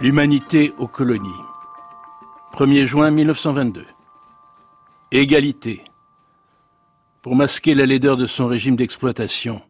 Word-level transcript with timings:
L'humanité 0.00 0.72
aux 0.78 0.88
colonies. 0.88 1.28
1er 2.54 2.84
juin 2.84 3.12
1922. 3.12 3.86
Égalité. 5.12 5.84
Pour 7.22 7.36
masquer 7.36 7.74
la 7.74 7.86
laideur 7.86 8.16
de 8.16 8.26
son 8.26 8.48
régime 8.48 8.74
d'exploitation, 8.74 9.62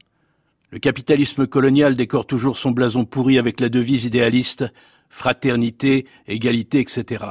le 0.70 0.78
capitalisme 0.78 1.46
colonial 1.46 1.94
décore 1.94 2.26
toujours 2.26 2.56
son 2.56 2.70
blason 2.70 3.04
pourri 3.04 3.38
avec 3.38 3.60
la 3.60 3.68
devise 3.68 4.06
idéaliste 4.06 4.64
fraternité, 5.10 6.06
égalité, 6.26 6.80
etc. 6.80 7.22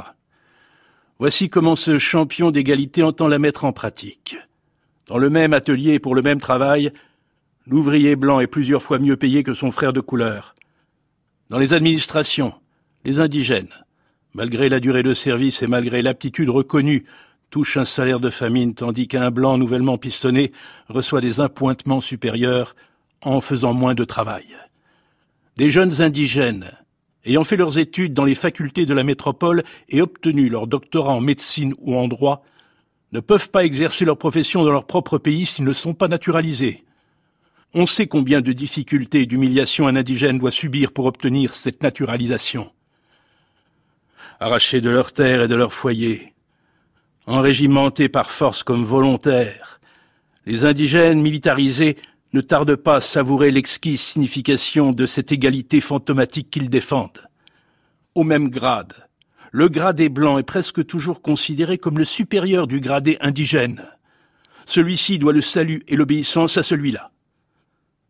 Voici 1.18 1.50
comment 1.50 1.76
ce 1.76 1.98
champion 1.98 2.52
d'égalité 2.52 3.02
entend 3.02 3.28
la 3.28 3.40
mettre 3.40 3.66
en 3.66 3.73
pratique. 3.73 4.38
Dans 5.08 5.18
le 5.18 5.32
même 5.32 5.54
atelier 5.54 5.98
pour 5.98 6.14
le 6.14 6.22
même 6.22 6.40
travail, 6.40 6.94
l'ouvrier 7.66 8.16
blanc 8.16 8.39
est 8.39 8.45
plusieurs 8.45 8.84
fois 8.84 9.00
mieux 9.00 9.17
payé 9.17 9.42
que 9.42 9.56
son 9.56 9.72
frère 9.72 9.94
de 9.94 10.00
couleur. 10.00 10.54
Dans 11.50 11.58
les 11.58 11.73
administrations, 11.73 12.54
les 13.06 13.20
indigènes, 13.20 13.73
malgré 14.34 14.70
la 14.70 14.80
durée 14.80 15.04
de 15.04 15.14
service 15.14 15.62
et 15.62 15.68
malgré 15.68 16.02
l'aptitude 16.02 16.50
reconnue, 16.50 17.06
touchent 17.50 17.78
un 17.78 17.86
salaire 17.86 18.20
de 18.20 18.30
famine, 18.30 18.73
tandis 18.73 19.08
qu'un 19.08 19.30
blanc 19.30 19.58
nouvellement 19.58 19.98
pistonné 19.98 20.52
reçoit 20.90 21.22
des 21.22 21.40
appointements 21.40 22.02
supérieurs 22.02 22.76
en 23.22 23.42
faisant 23.42 23.73
moins 23.73 23.94
de 23.94 24.06
travail. 24.06 24.45
Des 25.58 25.70
jeunes 25.70 26.02
indigènes, 26.02 26.72
ayant 27.26 27.44
fait 27.44 27.58
leurs 27.58 27.78
études 27.78 28.14
dans 28.14 28.26
les 28.26 28.36
facultés 28.36 28.86
de 28.86 28.94
la 28.94 29.04
métropole 29.04 29.64
et 29.90 30.02
obtenu 30.02 30.50
leur 30.50 30.66
doctorat 30.66 31.14
en 31.14 31.22
médecine 31.22 31.73
ou 31.80 31.95
en 31.95 32.08
droit, 32.08 32.44
ne 33.12 33.20
peuvent 33.20 33.52
pas 33.52 33.66
exercer 33.66 34.06
leur 34.06 34.17
profession 34.17 34.64
dans 34.64 34.72
leur 34.72 34.88
propre 34.88 35.20
pays 35.20 35.45
s'ils 35.45 35.66
ne 35.66 35.73
sont 35.73 35.94
pas 35.94 36.08
naturalisés. 36.08 36.84
On 37.76 37.86
sait 37.86 38.08
combien 38.08 38.42
de 38.42 38.54
difficultés 38.54 39.22
et 39.22 39.26
d'humiliations 39.26 39.88
un 39.88 39.95
indigène 39.95 40.40
doit 40.40 40.52
subir 40.52 40.92
pour 40.92 41.06
obtenir 41.06 41.54
cette 41.54 41.84
naturalisation 41.84 42.72
arrachés 44.44 44.81
de 44.81 44.89
leur 44.89 45.13
terre 45.13 45.44
et 45.44 45.47
de 45.47 45.55
leur 45.55 45.72
foyer, 45.72 46.33
enrégimentés 47.27 48.09
par 48.09 48.30
force 48.30 48.61
comme 48.61 48.83
volontaires, 48.83 49.80
les 50.45 50.66
indigènes 50.66 51.22
militarisés 51.22 51.95
ne 52.33 52.41
tardent 52.41 52.75
pas 52.75 52.97
à 52.97 53.02
savourer 53.02 53.52
l'exquise 53.52 54.02
signification 54.02 54.91
de 54.91 55.05
cette 55.05 55.31
égalité 55.31 55.80
fantomatique 55.80 56.52
qu'ils 56.52 56.69
défendent. 56.69 57.25
Au 58.16 58.25
même 58.25 58.49
grade, 58.49 58.94
le 59.52 59.69
gradé 59.69 60.09
blanc 60.09 60.38
est 60.38 60.44
presque 60.44 60.86
toujours 60.86 61.21
considéré 61.21 61.77
comme 61.77 61.97
le 61.97 62.05
supérieur 62.05 62.67
du 62.67 62.81
gradé 62.81 63.17
indigène. 63.21 63.86
Celui-ci 64.66 65.19
doit 65.19 65.31
le 65.31 65.41
salut 65.41 65.83
et 65.88 65.95
l'obéissance 65.95 66.58
à 66.58 66.64
celui-là. 66.64 67.11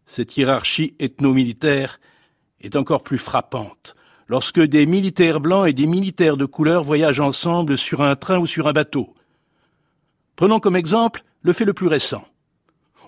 Cette 0.07 0.35
hiérarchie 0.35 0.95
ethno-militaire 0.99 1.99
est 2.59 2.75
encore 2.75 3.03
plus 3.03 3.19
frappante 3.19 3.95
lorsque 4.33 4.59
des 4.59 4.87
militaires 4.87 5.39
blancs 5.39 5.67
et 5.67 5.73
des 5.73 5.85
militaires 5.85 6.37
de 6.37 6.45
couleur 6.45 6.81
voyagent 6.81 7.19
ensemble 7.19 7.77
sur 7.77 8.01
un 8.01 8.15
train 8.15 8.39
ou 8.39 8.47
sur 8.47 8.67
un 8.67 8.73
bateau. 8.73 9.13
Prenons 10.35 10.59
comme 10.59 10.75
exemple 10.75 11.23
le 11.43 11.53
fait 11.53 11.65
le 11.65 11.73
plus 11.73 11.85
récent. 11.85 12.25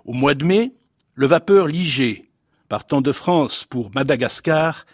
Au 0.05 0.13
mois 0.13 0.35
de 0.35 0.45
mai, 0.45 0.75
le 1.15 1.25
vapeur 1.25 1.65
Liger, 1.65 2.29
partant 2.69 3.01
de 3.01 3.11
France 3.11 3.65
pour 3.67 3.89
Madagascar, 3.95 4.85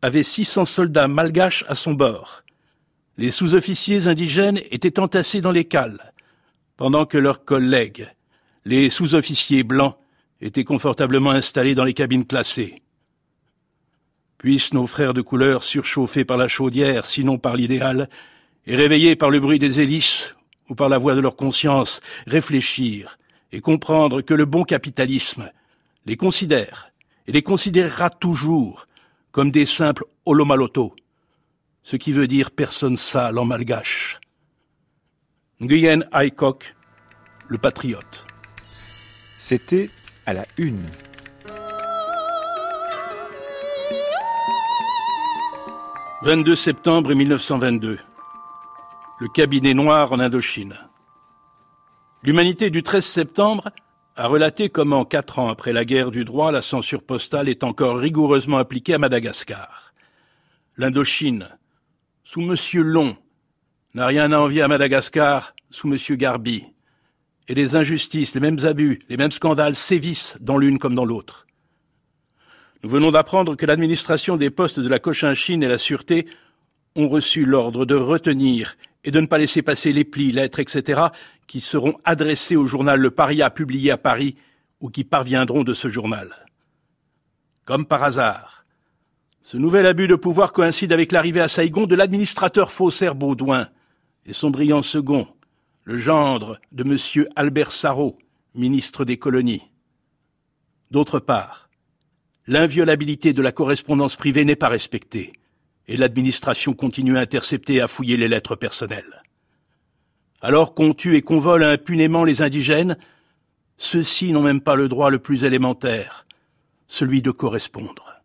avait 0.00 0.22
600 0.22 0.64
soldats 0.64 1.06
malgaches 1.06 1.66
à 1.68 1.74
son 1.74 1.92
bord. 1.92 2.44
Les 3.18 3.30
sous-officiers 3.30 4.06
indigènes 4.06 4.62
étaient 4.70 4.98
entassés 4.98 5.42
dans 5.42 5.52
les 5.52 5.66
cales, 5.66 6.14
pendant 6.78 7.04
que 7.04 7.18
leurs 7.18 7.44
collègues, 7.44 8.08
les 8.64 8.88
sous-officiers 8.88 9.64
blancs, 9.64 9.96
étaient 10.40 10.64
confortablement 10.64 11.32
installés 11.32 11.74
dans 11.74 11.84
les 11.84 11.92
cabines 11.92 12.24
classées. 12.24 12.81
Puissent 14.42 14.74
nos 14.74 14.88
frères 14.88 15.14
de 15.14 15.22
couleur, 15.22 15.62
surchauffés 15.62 16.24
par 16.24 16.36
la 16.36 16.48
chaudière, 16.48 17.06
sinon 17.06 17.38
par 17.38 17.54
l'idéal, 17.54 18.08
et 18.66 18.74
réveillés 18.74 19.14
par 19.14 19.30
le 19.30 19.38
bruit 19.38 19.60
des 19.60 19.80
hélices 19.80 20.34
ou 20.68 20.74
par 20.74 20.88
la 20.88 20.98
voix 20.98 21.14
de 21.14 21.20
leur 21.20 21.36
conscience, 21.36 22.00
réfléchir 22.26 23.18
et 23.52 23.60
comprendre 23.60 24.20
que 24.20 24.34
le 24.34 24.44
bon 24.44 24.64
capitalisme 24.64 25.48
les 26.06 26.16
considère 26.16 26.90
et 27.28 27.32
les 27.32 27.42
considérera 27.44 28.10
toujours 28.10 28.88
comme 29.30 29.52
des 29.52 29.64
simples 29.64 30.06
holomaloto, 30.26 30.96
ce 31.84 31.94
qui 31.94 32.10
veut 32.10 32.26
dire 32.26 32.50
personne 32.50 32.96
sale 32.96 33.38
en 33.38 33.44
malgache. 33.44 34.18
Nguyen 35.60 36.02
Aycock, 36.12 36.74
le 37.46 37.58
patriote. 37.58 38.26
C'était 39.38 39.88
à 40.26 40.32
la 40.32 40.44
une. 40.58 40.84
22 46.24 46.54
septembre 46.54 47.14
1922. 47.14 47.98
Le 49.18 49.28
cabinet 49.28 49.74
noir 49.74 50.12
en 50.12 50.20
Indochine. 50.20 50.76
L'humanité 52.22 52.70
du 52.70 52.84
13 52.84 53.04
septembre 53.04 53.70
a 54.14 54.28
relaté 54.28 54.68
comment, 54.68 55.04
quatre 55.04 55.40
ans 55.40 55.48
après 55.48 55.72
la 55.72 55.84
guerre 55.84 56.12
du 56.12 56.24
droit, 56.24 56.52
la 56.52 56.62
censure 56.62 57.02
postale 57.02 57.48
est 57.48 57.64
encore 57.64 57.98
rigoureusement 57.98 58.58
appliquée 58.58 58.94
à 58.94 58.98
Madagascar. 58.98 59.92
L'Indochine, 60.76 61.48
sous 62.22 62.40
M. 62.40 62.54
Long, 62.84 63.16
n'a 63.94 64.06
rien 64.06 64.30
à 64.30 64.38
envier 64.38 64.62
à 64.62 64.68
Madagascar 64.68 65.56
sous 65.70 65.92
M. 65.92 65.96
Garbi. 66.16 66.66
Et 67.48 67.54
les 67.54 67.74
injustices, 67.74 68.36
les 68.36 68.40
mêmes 68.40 68.64
abus, 68.64 69.00
les 69.08 69.16
mêmes 69.16 69.32
scandales 69.32 69.74
sévissent 69.74 70.36
dans 70.40 70.56
l'une 70.56 70.78
comme 70.78 70.94
dans 70.94 71.04
l'autre. 71.04 71.48
Nous 72.82 72.90
venons 72.90 73.12
d'apprendre 73.12 73.54
que 73.54 73.64
l'administration 73.64 74.36
des 74.36 74.50
postes 74.50 74.80
de 74.80 74.88
la 74.88 74.98
Cochinchine 74.98 75.62
et 75.62 75.68
la 75.68 75.78
Sûreté 75.78 76.26
ont 76.96 77.08
reçu 77.08 77.44
l'ordre 77.44 77.84
de 77.84 77.94
retenir 77.94 78.76
et 79.04 79.10
de 79.10 79.20
ne 79.20 79.26
pas 79.26 79.38
laisser 79.38 79.62
passer 79.62 79.92
les 79.92 80.04
plis, 80.04 80.32
lettres, 80.32 80.58
etc., 80.58 81.00
qui 81.46 81.60
seront 81.60 81.96
adressés 82.04 82.56
au 82.56 82.66
journal 82.66 83.00
Le 83.00 83.10
Paria 83.10 83.50
publié 83.50 83.90
à 83.90 83.98
Paris 83.98 84.36
ou 84.80 84.90
qui 84.90 85.04
parviendront 85.04 85.62
de 85.62 85.74
ce 85.74 85.88
journal. 85.88 86.34
Comme 87.64 87.86
par 87.86 88.02
hasard, 88.02 88.64
ce 89.42 89.56
nouvel 89.56 89.86
abus 89.86 90.08
de 90.08 90.14
pouvoir 90.16 90.52
coïncide 90.52 90.92
avec 90.92 91.12
l'arrivée 91.12 91.40
à 91.40 91.48
Saïgon 91.48 91.86
de 91.86 91.94
l'administrateur 91.94 92.72
faussaire 92.72 93.14
Baudouin 93.14 93.68
et 94.26 94.32
son 94.32 94.50
brillant 94.50 94.82
second, 94.82 95.28
le 95.84 95.98
gendre 95.98 96.60
de 96.72 96.82
M. 96.82 97.26
Albert 97.36 97.72
Sarrault, 97.72 98.18
ministre 98.54 99.04
des 99.04 99.18
colonies. 99.18 99.70
D'autre 100.90 101.20
part, 101.20 101.68
L'inviolabilité 102.52 103.32
de 103.32 103.40
la 103.40 103.50
correspondance 103.50 104.16
privée 104.16 104.44
n'est 104.44 104.56
pas 104.56 104.68
respectée, 104.68 105.32
et 105.88 105.96
l'administration 105.96 106.74
continue 106.74 107.16
à 107.16 107.22
intercepter 107.22 107.76
et 107.76 107.80
à 107.80 107.86
fouiller 107.86 108.18
les 108.18 108.28
lettres 108.28 108.56
personnelles. 108.56 109.22
Alors 110.42 110.74
qu'on 110.74 110.92
tue 110.92 111.16
et 111.16 111.22
qu'on 111.22 111.38
vole 111.38 111.64
impunément 111.64 112.24
les 112.24 112.42
indigènes, 112.42 112.98
ceux-ci 113.78 114.32
n'ont 114.32 114.42
même 114.42 114.60
pas 114.60 114.74
le 114.74 114.90
droit 114.90 115.08
le 115.08 115.18
plus 115.18 115.44
élémentaire, 115.44 116.26
celui 116.88 117.22
de 117.22 117.30
correspondre. 117.30 118.20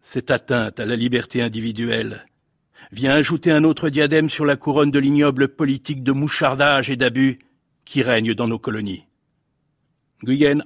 Cette 0.00 0.30
atteinte 0.30 0.78
à 0.78 0.86
la 0.86 0.94
liberté 0.94 1.42
individuelle 1.42 2.24
vient 2.92 3.16
ajouter 3.16 3.50
un 3.50 3.64
autre 3.64 3.88
diadème 3.88 4.28
sur 4.28 4.44
la 4.44 4.54
couronne 4.54 4.92
de 4.92 5.00
l'ignoble 5.00 5.48
politique 5.48 6.04
de 6.04 6.12
mouchardage 6.12 6.88
et 6.88 6.96
d'abus 6.96 7.40
qui 7.84 8.02
règne 8.02 8.32
dans 8.32 8.46
nos 8.46 8.60
colonies. 8.60 9.06
Guyenne 10.22 10.62